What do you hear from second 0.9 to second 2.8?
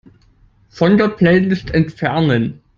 der Playlist entfernen.